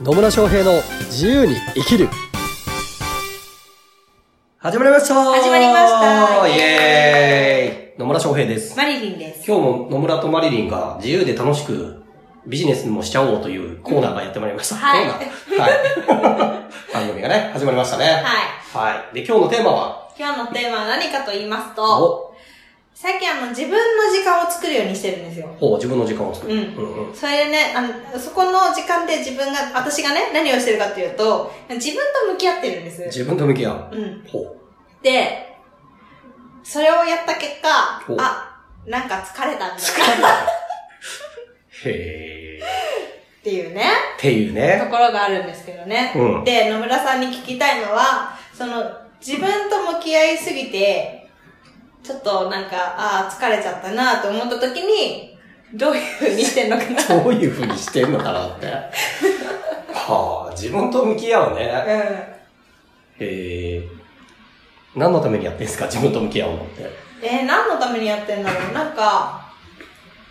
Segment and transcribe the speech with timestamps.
[0.00, 2.08] 野村翔平の自由に生きる
[4.58, 8.76] 始まりました始まりましたイエーイ野村翔平です。
[8.76, 9.46] マリリンです。
[9.46, 12.02] 今日も野村とマリリンが自由で楽しく
[12.44, 14.74] ビジネスもしちゃおうというコーナーがやってまいりました。
[14.74, 16.64] はいコーナーはい。
[16.92, 18.06] 番組がね、始まりましたね。
[18.06, 18.94] はい。
[18.94, 19.14] はい。
[19.14, 22.33] で、今日のテーマは、今日のテーマは何かと言いますと、お、
[22.94, 23.76] 最近あの自分の
[24.12, 25.48] 時間を作るようにしてるんですよ。
[25.58, 26.54] ほう、自分の時間を作る。
[26.54, 27.14] うんうんうん。
[27.14, 31.96] それでね、あの、そこの時間で自分が、私がね、何をしてるかっていうと、自分
[32.28, 33.02] と向き合ってるんです。
[33.06, 33.88] 自分と向き合う。
[33.92, 34.24] うん。
[34.30, 34.56] ほう。
[35.02, 35.56] で、
[36.62, 37.68] それをやった結果
[38.16, 40.46] あ、なんか疲れたみたいな、 っ
[41.86, 43.44] へー。
[43.44, 44.88] ていうね、っていうとね。
[44.90, 46.12] ころがあるんですけどね。
[46.14, 48.82] うんで、野村さんに聞きたいのは、その、
[49.20, 51.13] 自分と向き合いすぎて、
[52.04, 55.34] ちょっとなんか、ああ、疲れちゃったなと思った時に、
[55.72, 57.22] どういう風にしてんのかな？
[57.24, 58.66] どういう風にしてんのかなって。
[58.66, 61.64] はあ、自分と向き合うね。
[63.18, 63.26] うん。
[63.26, 63.82] へえ。
[64.94, 65.86] 何のためにやってんすか？
[65.86, 66.90] 自分と向き合うのって。
[67.22, 68.72] えー、何のためにやってんだろう？
[68.74, 69.50] なんか、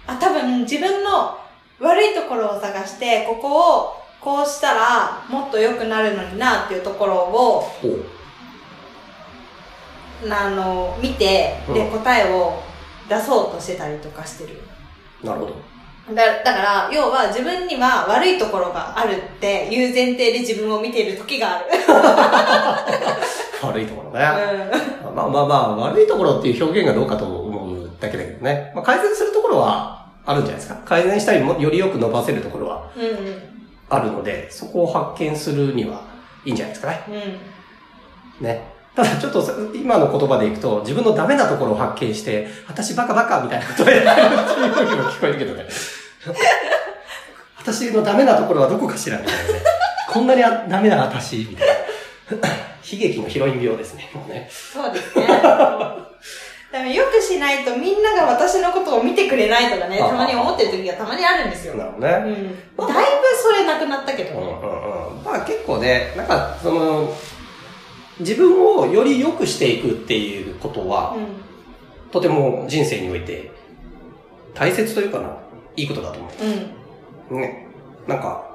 [0.05, 1.39] あ、多分自分の
[1.79, 7.67] 悪いところを探して、ここをこうしたらもっと良くなるのになっていうところを。
[10.29, 12.61] あの、見て、で、うん答えを
[13.09, 14.61] 出そうとしてたりとかしてる。
[15.23, 15.73] なるほど。
[16.13, 21.65] だだから、要は自分には悪いところがあるっていう前提で自分を見ている時がある。
[23.63, 24.25] 悪いところね。
[25.09, 28.73] うまあまあまあ、悪いところっていう表現がどうかと思うだけだけどね。
[28.75, 30.81] まあ改善するところはあるんじゃないですか。
[30.85, 32.99] 改善したりも、よりよく伸ばせるところはん。
[32.99, 33.53] うん
[33.89, 36.01] あるので、そこを発見するには
[36.45, 37.03] いいんじゃないですかね。
[37.07, 37.13] うん。
[37.15, 37.39] うん。
[38.41, 38.72] ね。
[38.95, 45.65] ただちょっとさ今の言葉でいくと、自分のダメなところを発見して、私バカバカみたいなことをやってるっていうふうにも聞こえるけどね。
[47.57, 49.61] 私のダメなところはどこかしらみたいなね。
[50.11, 51.73] こんなにあダメな私みたいな。
[52.91, 54.11] 悲劇のヒロイン病ですね。
[54.13, 54.47] もうね。
[54.51, 55.27] そうですね。
[56.71, 61.75] でもよくしないとみんなが私のことを見てくれないとかね、たまに思ってる時がたまにあるんですよ。
[61.75, 62.13] なるほどね。
[62.13, 62.87] うん。
[62.87, 64.57] だいぶそれなくなったけどうんうんね。
[65.19, 65.23] うん。
[65.23, 67.15] まあ結構ね、なんかその、
[68.19, 71.19] 自分をより良くしていくっていうことは、う
[72.11, 73.51] とても人生において
[74.53, 75.35] 大切というかな、
[75.75, 76.29] いいことだと思
[77.31, 77.35] う。
[77.35, 77.37] ん。
[77.37, 77.41] うん。
[77.41, 77.67] ね。
[78.07, 78.45] なんか、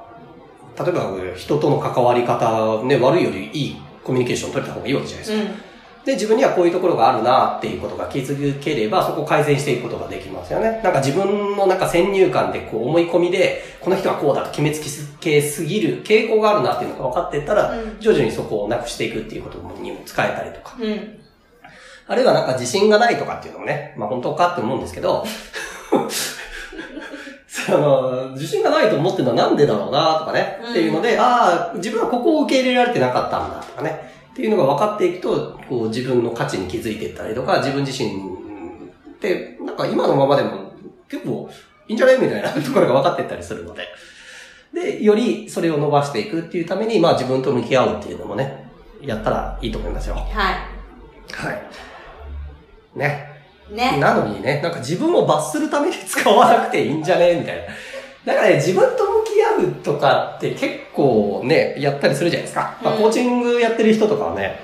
[0.79, 5.51] 例えば人との関わり方、ね、悪いよりいいコミュニケーション取れた方がいいわけじゃないですか。
[5.51, 5.68] うん。
[6.09, 10.81] で、自分にはこういうところがあるなっていうことが気づければ、そこを改善していくことができますよね。
[10.83, 14.81] なんか自分のなんか先入観でこう思い込みで、この人はこうだと決めつ
[15.19, 20.75] けすぎる傾向があるなっていうのが分かっていったら、うん徐々にそこをなくしていくっていうことにも使えたりとか。
[20.79, 21.19] うん。
[22.07, 25.23] あるいはなんか自信がないとかっていうのもね、まあ本当かって思うんですけど、
[27.47, 40.71] その、自信がないと思ってるのはなんでだろうなとかね、うんっていうので、ああ、自分はここを受け入れられてなかったんだとかね、っていうのが分かっていくと、こう自分の価値に気づいていったりとか、自分自身って、なんか今のままでも
[41.09, 41.49] 結構
[41.87, 43.87] いいんじゃないみたいなところが分かっていったりするので、
[44.73, 48.69] で、よりそれを伸ばしていくっていうために、まあ自分と向き合うっていうのもね、
[49.01, 50.15] やったらいいと思いますよ。
[50.15, 51.61] ははい。
[52.95, 53.27] ね。
[53.71, 53.73] い。
[53.73, 53.97] ね。
[53.99, 57.63] なのにね、なんか自分を罰するために使わなくていいんじゃねみたいな。
[58.25, 59.18] だからね、自分と
[59.59, 62.77] 向き合うとかって結構ね、やったりするじゃないですか。
[62.81, 64.59] まあ、うんコーチングやってる人とかはね、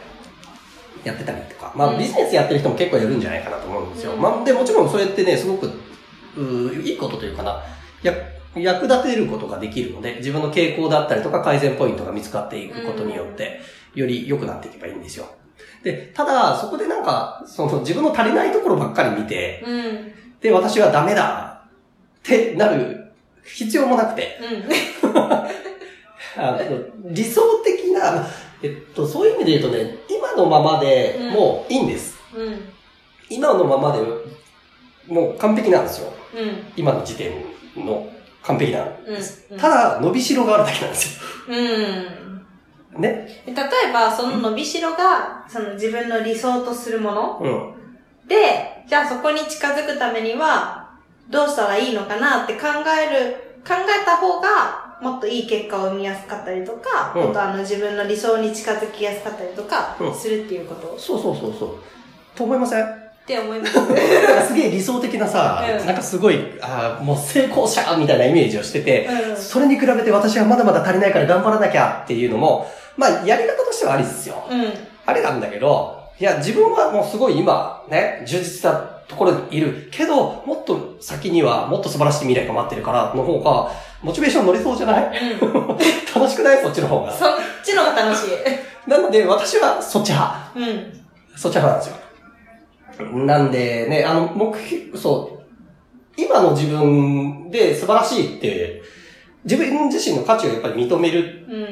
[1.04, 4.14] やってたりとか、まあ、うんビジネスやってる人も結構やるんじゃないかなと思うんですよ。
[4.14, 5.68] うんまあ、で、もちろんそれってね、すごく、
[6.38, 7.62] うーいいことというかな、
[8.02, 8.14] や、
[8.56, 13.60] 役立てることができるので、自分の傾向だったりとか改善ポイントが見つかっていくことによって、
[13.94, 15.26] より良くなっていけばいいんですよ。
[15.84, 20.14] で、ただ、そこでなんか、その自分の足りないところばっかり見て、うん。
[20.42, 21.64] で、私はダメだ
[22.20, 23.05] ってなる
[23.46, 25.14] 必要もなくて、うん。
[26.38, 26.60] あの
[27.06, 28.28] 理想的な、
[28.62, 32.18] えっと、そういう意味で言うとね、今のままでもういいんです。
[32.36, 32.74] うん。
[33.30, 34.02] 今のままで
[35.08, 36.12] もう完璧なんですよ。
[36.36, 36.74] うん。
[36.76, 37.32] 今の時点
[37.76, 38.08] の
[38.44, 39.48] 完璧なんうんです。
[39.50, 41.58] うんただ、伸びしろがあるだけなんですうん。
[41.58, 43.00] よ。
[43.00, 43.44] ね。
[43.46, 48.28] 例えば、その伸びしろが、その自分の理想とするものうん。
[48.28, 50.85] で、じゃあそこに近づくためには、
[51.30, 52.68] どうしたらいいのかなって考
[53.02, 53.36] える、
[53.68, 60.98] 考えた方が、もっといい結果を生みやすかったりとか、うんもっとあの自分の理想に近づきやすかったりとかうん、するっていうこと？
[60.98, 61.70] そうそうそうそう。
[62.36, 62.84] と思いません？
[62.86, 62.88] っ
[63.26, 63.74] て思います。
[64.48, 74.48] すげえ理想的なさ、うんなんかすごい、あーもう成功者みたいなイメージをしてて、うんそれに比べて私はまだまだ足りないから頑張らなきゃっていうのも、まあやり方としてはありですよ。
[74.50, 74.74] うん。
[75.08, 83.72] あれなんだけど、いや自分はもうすごい今ね、充実したところにいるけど、もっと先にはもっと素晴らしい未来が待ってるからの方が、
[84.02, 85.40] モチベーション乗りそうじゃない？
[85.42, 85.68] うん。
[86.16, 86.62] 楽しくない？
[86.62, 87.12] そっちの方が。
[87.12, 87.32] そっ
[87.64, 88.30] ちの方が楽しい。
[88.90, 90.52] なので、私はそっち派。
[90.56, 91.02] うん。
[91.36, 91.88] そっち派なんです
[93.04, 93.18] よ。
[93.26, 95.40] なんでね、あの、目標、そ
[96.18, 98.82] う、今の自分で素晴らしいって、
[99.44, 101.66] 自分自身の価値をやっぱり認めるうん。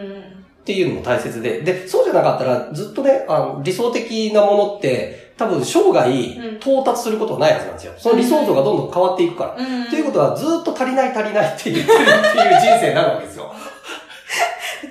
[0.63, 7.94] っていうのも大切で、で、そうじゃなかったらずっとね、あの理想的なものって、多分生涯うん到達することはないはずなんですよ。
[7.97, 9.56] その理想像がどんどん変わっていくから。
[9.56, 9.89] うん。
[9.89, 13.51] ということは、ずっと足りない足りないって言ってるっていう人生になるわけですよ。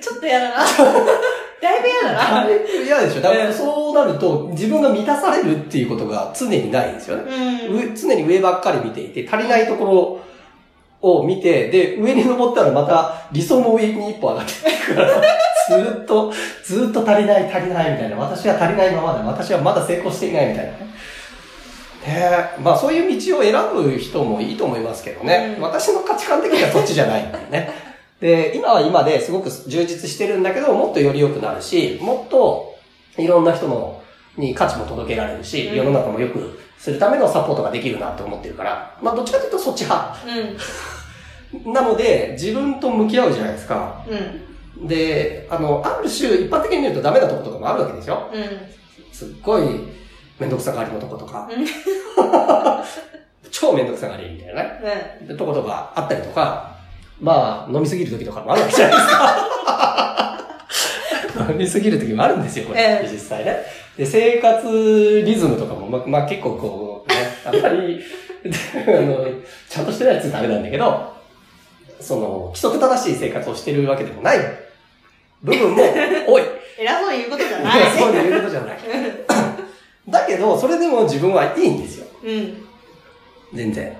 [0.01, 0.55] ちょっと嫌だな。
[1.61, 2.47] だいぶ嫌だな。
[2.85, 7.23] 嫌でしょだからうんそうなると、自分が満たされるっていうことが常にないんですよね。
[7.69, 7.77] うん。
[7.77, 10.19] 上常に上ばっかり見ていて、足りないところ
[11.03, 15.21] を見て、で、上に登ったらまた理想の上に一歩上がっていくから、
[15.67, 16.31] ずっと、
[16.63, 20.77] ずっと足りない足りないみたいな、私は足りないままで、私はまだ成功していないみたいなね。
[20.79, 20.87] ね
[22.07, 25.55] えまあそういう道を選ぶ人もいいと思いますけどね。
[25.57, 27.69] うん私の価値観的にはそっちじゃないっていうね。
[28.19, 32.75] で、今は今ですごく充実してるんだけど、もっとより良くなるし、もっと
[33.17, 34.01] いろんな人の
[34.37, 40.17] に価値も届けられるし、うん世の中も良くするためのサポートができるなと思ってるから、まあどっちかというとそっち派。
[41.55, 41.71] うん。
[41.71, 44.03] なので、自分と向き合うじゃないですか。
[44.05, 44.85] うん。
[44.85, 48.43] で、あの、ある種一般的に見るとダメなとことかもあるわけでしょうん。
[49.13, 49.63] すっごい
[50.39, 51.63] めんどくさがりのとことかうん、
[53.49, 55.19] 超めんどくさがりみたいなね。
[55.21, 55.27] うん。
[55.29, 56.75] でとことかあったりとか、
[57.21, 59.49] まあ、飲みすぎる時とかもあるわけじゃないですか。
[61.49, 63.01] 飲みすぎる時もあるんですよ、これえ。
[63.05, 63.63] え実際ね。
[63.97, 67.15] で、生活リズムとかも、ま、まあ、結構こう、ね、
[67.45, 67.99] あんまり、
[68.87, 69.25] あの、
[69.69, 71.13] ちゃんとしてないやつダメなんだけど、
[71.99, 74.39] その、規則正しい生活をしてるわけでもない
[75.41, 75.83] 部分も
[76.27, 76.43] 多い。
[76.77, 78.77] 偉そうに言うことじゃないいやそういうことじゃない。
[80.09, 82.07] だけど、それでも自分はいいんですよ。
[82.23, 82.65] うん。
[83.53, 83.95] 全然。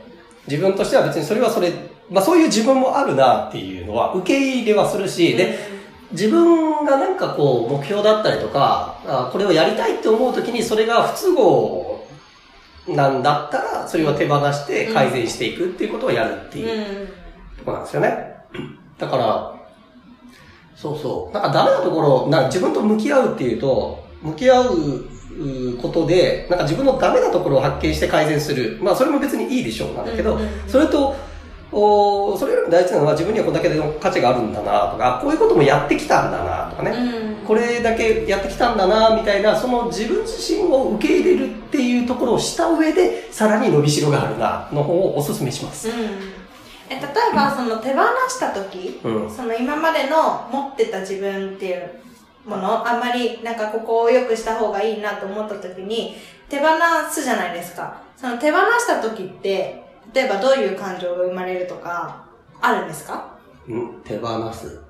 [0.48, 1.72] 自分としては別にそれはそれ、
[2.10, 5.58] まあそういう自分もあるなっていうのは受け入れはするし、で、
[6.14, 12.08] 自分がなんかこう目標だったりとか、あこれをやりたいって思うときにそれが不都合
[12.88, 16.68] なんだったら、それを手放して改善していくっていうことをやるってうん。
[16.68, 17.08] いう
[17.58, 18.36] ところなんですよね。
[18.98, 19.56] だから、
[20.76, 21.34] そうそう。
[21.34, 24.76] なんかダメなところ、なんか自分と向き合うっていうと、向き合う
[25.40, 28.78] うことで、なんか自分のダメなところを発見して改善する。
[28.82, 31.16] まあそれも別にいいでしょうなんだけど、それと、
[31.74, 36.92] おそれよりも大事なのは自分にはこれだけの価値があるんだなとか、こういうこともやってきたんだなとかね。
[36.92, 37.46] うん。
[37.46, 45.90] これだけやってきたんだな、みたいな、その自分自身を受け入れるっていうところをした上で、さらに伸びしろがあるな、の方をお勧めします。
[45.90, 45.96] うん。
[46.90, 47.02] え、例え
[47.36, 49.32] ば、その手放した時、うん。
[49.32, 51.90] その今までの持ってた自分っていう
[52.46, 56.16] もの、あんまりなんかここを良くした方がいいなと思った時に、
[56.50, 56.68] 手放
[57.12, 57.98] すじゃないですか。
[58.16, 59.83] その手放した時って、
[60.14, 62.24] 例えばどういう感情が生まれるとか、
[62.62, 63.26] あるんですか？
[63.68, 64.82] うん、手放す。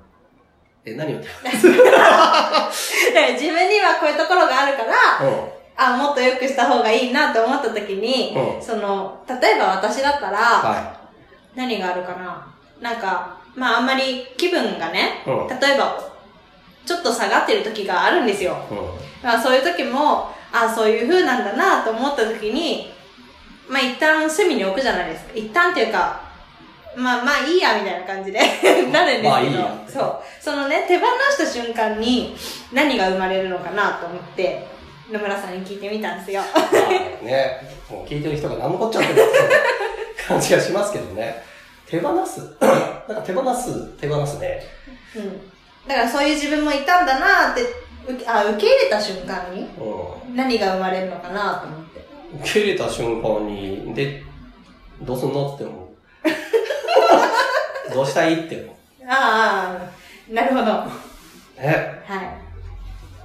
[0.84, 1.34] え、何を手放
[3.32, 5.24] 自分にはこういうところがあるから、す
[5.76, 10.94] あ、もっと良くした方がいいなと思った時に、うんその、例えば私だったら、は
[11.54, 12.46] 何があるかな？
[12.80, 15.30] なんか、まああんまり気分がね、い。
[15.30, 15.48] うん。
[15.48, 15.98] 例えば、
[16.84, 18.56] ちょっと下がってる時があるんですよ。
[18.70, 18.76] うん。
[19.22, 22.93] まあそういう時も、あそういう風なんだなと思った時に、
[23.68, 25.32] まあ一旦隅に置くじゃないですか。
[25.34, 26.20] 一旦っていうか、
[26.96, 28.38] まあまあいいやみたいな感じで
[28.92, 30.16] なるんですけど、まあいいやそう。
[30.40, 32.36] そのね、手放した瞬間に
[32.72, 34.66] 何が生まれるのかなと思って、
[35.10, 36.42] 野村さんに聞いてみたんですよ。
[36.54, 36.60] ま
[37.20, 39.22] あね、もう聞いてる人が何のこっちゃってる
[40.28, 41.42] 感じがしますけどね。
[41.86, 42.40] 手放す？
[43.08, 44.62] なんか手放す、手放すね。
[45.16, 45.50] うん。
[45.86, 47.62] だからそういう自分もいたんだなって、
[48.06, 51.93] 受けあ受け入れた瞬間にう何が生まれるのかなと思って。
[51.93, 51.93] ん。
[52.40, 54.22] 受け入れた瞬間に、で、
[55.02, 55.88] どうすんのって思う。
[57.94, 58.74] どうしたいって思う。
[59.08, 60.70] ああ、なるほど。
[60.70, 60.88] は
[61.60, 62.02] ね。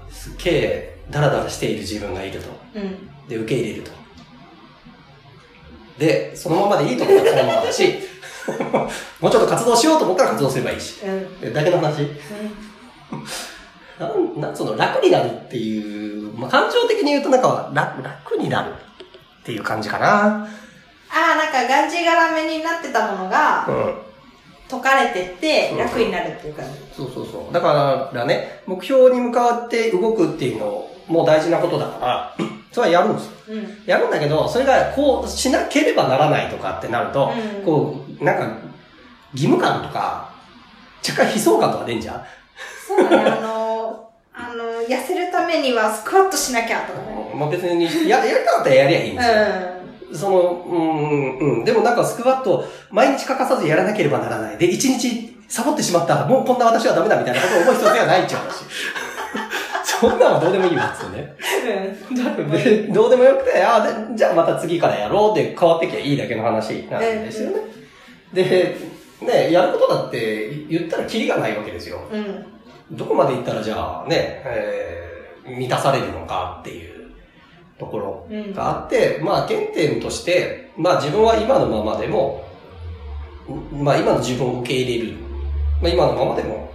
[0.10, 0.14] い。
[0.14, 2.50] すっげえ、ダラダラしている自分がいると。
[2.76, 3.10] うん。
[3.28, 3.92] で、受け入れると。
[5.98, 7.96] で、そのままでいいと思ったらそのままだし、
[9.20, 11.02] もうちょっと活動しようと思ったら活動すればいいし。
[11.04, 11.42] うん。
[11.42, 12.02] でだけの話。
[12.02, 12.16] うん
[14.00, 18.74] なん、なんその楽になるっていう、まあ、感情的に言うとなんか楽、楽になる
[19.42, 20.46] っていう感じかな。
[21.12, 23.94] ああ、なんかがんじがらめになってたものがうん。
[24.70, 26.72] 解かれてってうん楽になるっていう感じ。
[26.96, 27.54] そうそうそう。
[27.54, 32.36] だからね、目標に向かって動くっていうのも大事なことだから、
[32.72, 33.32] それはやるんですよ。
[33.50, 33.84] うん。
[33.88, 38.58] やるんだけど、それがこうしなければならないとかってなると、うんこう、なんか、
[39.34, 40.30] 義務感とか、
[41.08, 42.24] 若干悲壮感とか出んじゃん
[42.88, 47.19] そうだね、あの、あの、痩せるためにはスクワットしなきゃとかね。
[47.40, 49.36] まあ別に、や、やりたかったらやりゃいいんですよ。
[50.12, 51.64] うその、うん、うん。
[51.64, 54.58] でもなんかスクワット、毎日欠かさずやらなければならない。
[54.58, 58.66] で、1日サボってしまった、もうこんな私はダメだみたいなことを思う必要がないっちゃう話。
[60.00, 61.36] そんなんはどうでもいいわっつってね。
[62.36, 67.58] てもうでどうでもよくて、あでじゃあまた次からやろうで変わってきゃいいだけの話なんですよね。
[68.34, 68.78] で、
[69.22, 72.00] ね、やることだって言ったらキリがないわけですよ。
[72.12, 72.46] うん。
[72.92, 75.00] どこまで行ったらじゃあね、えー
[75.58, 76.99] 満たされるのかっていう
[77.80, 78.54] ところうん。
[78.54, 82.46] があって、まあ原点として、まあ自分は今のままでも、
[83.50, 85.18] んまあ今の自分を受け入れる。
[85.82, 86.70] まあ今のままでも、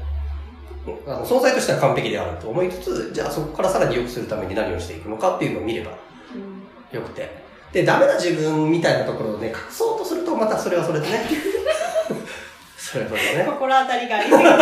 [1.07, 5.93] あの存在としては完璧であると思いつつ、じゃあそこからさらに良くするために何をしていくのかっていうのを見れば
[6.35, 7.45] うんよくて。
[7.73, 11.25] で、ダメな自分みたいなところをね、隠そうとすると、またそれはそれでね。
[12.79, 13.45] それはそれでね。
[13.45, 14.45] 心当たりがありすぎて。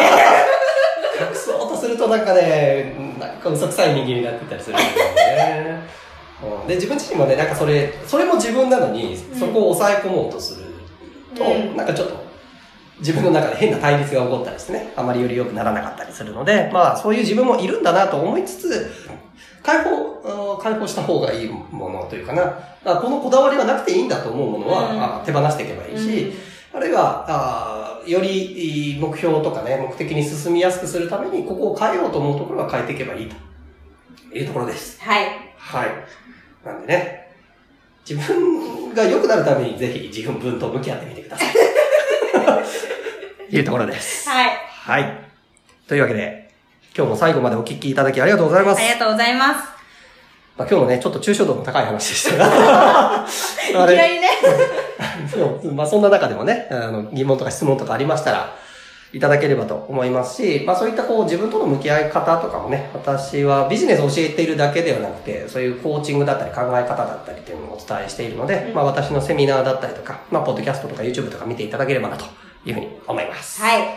[1.20, 6.01] 隠そうとするとなんかね、なんか嘘くさい人間になってたりするんだよね。
[6.42, 6.66] うん。
[6.68, 10.66] で、自分自身もね、なんかそれ、それも自分なのに、そこを抑え込もうとする
[11.34, 11.76] と、うん。
[11.76, 12.22] なんかちょっと、
[12.98, 18.90] 自分の中で変な対立が起こったりしてね、あまりより良くならなかったりするので、まあそういう自分もいるんだなと思いつつ、
[19.62, 22.42] 解放、解放した方がいいものというかな、
[22.84, 25.02] あこのこだわりはなくていいんだと思うものは、うん。
[25.02, 26.32] あ手放していけばいいし、
[26.72, 33.36] あるいは、あーより目標とかね、目的に進みやすくするために、ここを変えようと思うところは変えていけばいいと
[34.32, 35.00] いうところです。
[35.02, 35.26] はい。
[35.56, 35.88] はい。
[36.64, 37.32] なんでね、
[38.08, 41.54] 自分が良くなるためにぜひ自分分と向き合ってみてください。
[43.56, 44.28] いうところです。
[44.28, 44.50] はい。
[44.68, 45.18] はい。
[45.86, 46.50] というわけで、
[46.96, 48.80] 今日も最後までお聞きいただきありがとうございます。
[48.80, 49.72] ありがとうございます。
[50.56, 53.26] まあ、今日のね、ちょっと抽象度の高い話でしたが。
[53.68, 54.28] いきなりね。
[55.74, 58.54] まあそんな中でもね、あの疑問とか質問とかありましたら、
[59.12, 72.24] いただければと思いますし、まあそういったこう自分との向き合い方とかもね、私はビジネスを教えているだけではなくて、そういうコーチングだったり考え方だったりっていうのをお伝えしているので、うんまあ私のセミナーだったりとか、まあポッドキャストとか YouTube とか見ていただければなと
[72.64, 73.60] いうふうに思います。
[73.60, 73.80] はい。
[73.80, 73.92] はい。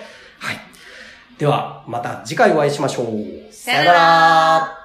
[1.37, 3.53] では、また次回お会いしましょう。
[3.53, 4.84] さよなら